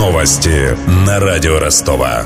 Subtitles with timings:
[0.00, 2.24] Новости на радио Ростова.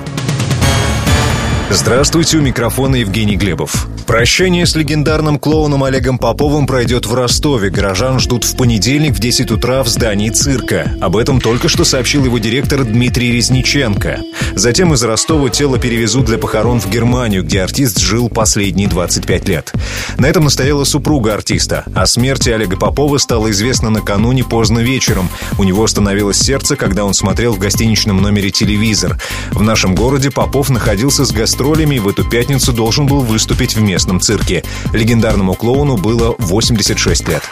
[1.70, 3.88] Здравствуйте, у микрофона Евгений Глебов.
[4.06, 7.70] Прощание с легендарным клоуном Олегом Поповым пройдет в Ростове.
[7.70, 10.92] Горожан ждут в понедельник в 10 утра в здании цирка.
[11.00, 14.20] Об этом только что сообщил его директор Дмитрий Резниченко.
[14.54, 19.72] Затем из Ростова тело перевезут для похорон в Германию, где артист жил последние 25 лет.
[20.18, 21.84] На этом настояла супруга артиста.
[21.94, 25.30] О смерти Олега Попова стало известно накануне поздно вечером.
[25.58, 29.18] У него остановилось сердце, когда он смотрел в гостиничном номере телевизор.
[29.52, 33.80] В нашем городе Попов находился с гастролями и в эту пятницу должен был выступить в
[33.94, 34.64] местном цирке.
[34.92, 37.44] Легендарному клоуну было 86 лет.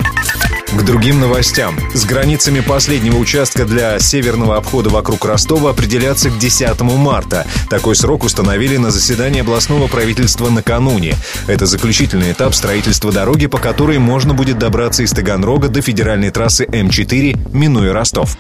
[0.73, 1.79] К другим новостям.
[1.95, 7.47] С границами последнего участка для северного обхода вокруг Ростова определяться к 10 марта.
[7.71, 11.15] Такой срок установили на заседании областного правительства накануне.
[11.47, 16.65] Это заключительный этап строительства дороги, по которой можно будет добраться из Таганрога до федеральной трассы
[16.65, 18.37] М4, минуя Ростов.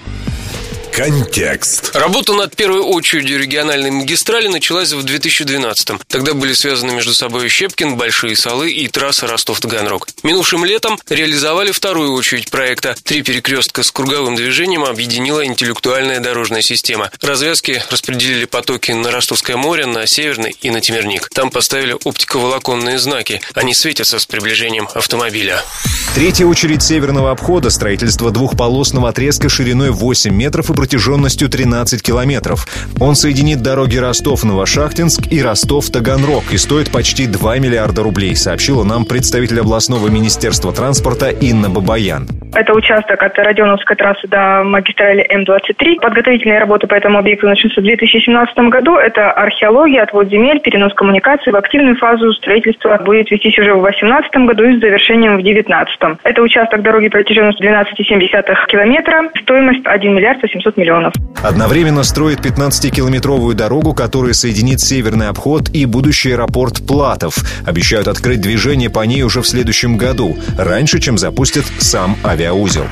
[0.92, 1.96] Контекст.
[1.96, 5.98] Работа над первой очередью региональной магистрали началась в 2012-м.
[6.06, 10.06] Тогда были связаны между собой Щепкин, Большие Салы и трасса Ростов-Таганрог.
[10.22, 12.94] Минувшим летом реализовали вторую очередь проекта.
[13.04, 17.10] Три перекрестка с круговым движением объединила интеллектуальная дорожная система.
[17.22, 21.30] Развязки распределили потоки на Ростовское море, на Северный и на Темерник.
[21.30, 23.40] Там поставили оптиковолоконные знаки.
[23.54, 25.64] Они светятся с приближением автомобиля.
[26.14, 32.66] Третья очередь северного обхода– строительство двухполосного отрезка шириной 8 метров и протяженностью 13 километров.
[32.98, 39.60] Он соединит дороги Ростов-Новошахтинск и Ростов-Таганрог и стоит почти 2 миллиарда рублей, сообщила нам представитель
[39.60, 42.26] областного министерства транспорта Инна Бабаян.
[42.54, 46.00] Это участок от Родионовской трассы до магистрали М-23.
[46.02, 48.96] Подготовительные работы по этому объекту начнутся в 2017 году.
[48.96, 51.52] Это археология, отвод земель, перенос коммуникаций.
[51.52, 56.18] В активную фазу строительства будет вестись уже в 2018 году и с завершением в 2019.
[56.24, 59.30] Это участок дороги протяженностью 12,7 километра.
[59.40, 61.12] Стоимость 1 миллиард 800 миллионов.
[61.42, 67.36] Одновременно строит 15-километровую дорогу, которая соединит северный обход и будущий аэропорт Платов.
[67.66, 72.86] Обещают открыть движение по ней уже в следующем году, раньше, чем запустят сам авиаузел.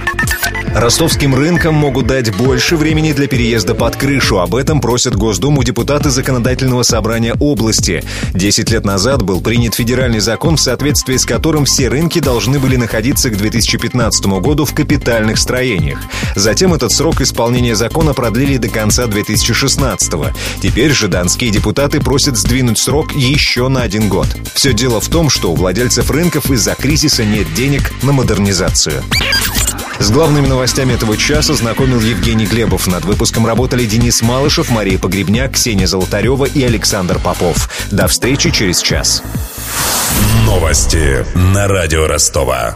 [0.74, 4.38] Ростовским рынкам могут дать больше времени для переезда под крышу.
[4.38, 8.04] Об этом просят Госдуму депутаты Законодательного собрания области.
[8.34, 12.76] Десять лет назад был принят федеральный закон, в соответствии с которым все рынки должны были
[12.76, 15.98] находиться к 2015 году в капитальных строениях.
[16.36, 20.32] Затем этот срок исполнения закона продлили до конца 2016 -го.
[20.62, 24.28] Теперь же донские депутаты просят сдвинуть срок еще на один год.
[24.54, 29.02] Все дело в том, что у владельцев рынков из-за кризиса нет денег на модернизацию.
[30.00, 32.86] С главными новостями этого часа знакомил Евгений Глебов.
[32.86, 37.68] Над выпуском работали Денис Малышев, Мария Погребняк, Ксения Золотарева и Александр Попов.
[37.90, 39.22] До встречи через час.
[40.46, 42.74] Новости на радио Ростова.